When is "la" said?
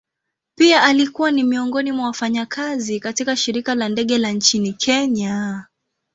3.75-3.89, 4.17-4.31